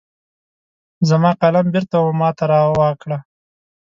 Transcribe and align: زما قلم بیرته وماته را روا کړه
زما 1.09 1.31
قلم 1.41 1.65
بیرته 1.73 1.97
وماته 2.01 2.45
را 2.51 2.59
روا 2.67 2.89
کړه 3.01 3.17